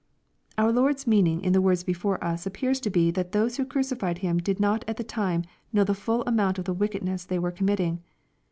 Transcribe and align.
Our 0.57 0.71
Jiord*s 0.73 1.05
meaning 1.05 1.43
in 1.43 1.53
the 1.53 1.61
words 1.61 1.83
before 1.83 2.23
us 2.23 2.47
appears 2.47 2.79
to 2.79 2.89
be 2.89 3.11
thai 3.11 3.21
those 3.21 3.57
who 3.57 3.65
crucified 3.67 4.17
Him 4.17 4.39
did 4.39 4.59
not 4.59 4.83
at 4.87 4.97
the 4.97 5.03
time 5.03 5.43
know 5.71 5.83
the 5.83 5.93
full 5.93 6.23
amount 6.23 6.57
of 6.57 6.65
the 6.65 6.73
wickedness 6.73 7.23
they 7.23 7.37
were 7.37 7.51
committing. 7.51 8.01